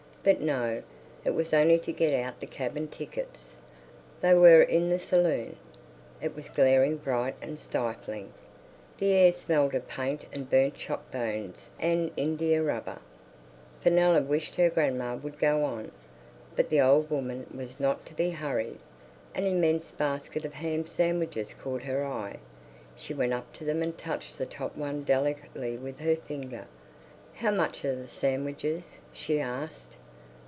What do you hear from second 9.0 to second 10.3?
air smelled of paint